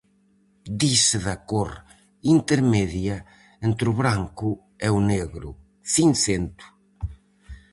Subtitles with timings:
[0.81, 1.71] Dise da cor
[2.35, 3.17] intermedia
[3.67, 4.49] entre o branco
[4.87, 5.49] e o negro;
[5.93, 6.65] cincento.